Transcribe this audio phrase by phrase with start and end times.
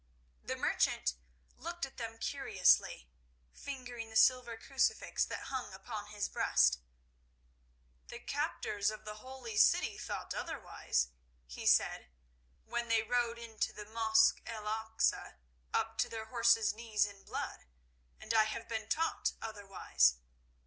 [0.43, 1.13] The merchant
[1.57, 3.07] looked at them curiously,
[3.53, 6.79] fingering the silver crucifix that hung upon his breast.
[8.07, 11.09] "The captors of the Holy City thought otherwise,"
[11.45, 12.09] he said,
[12.65, 15.35] "when they rode into the Mosque El Aksa
[15.71, 17.65] up to their horses' knees in blood,
[18.19, 20.15] and I have been taught otherwise.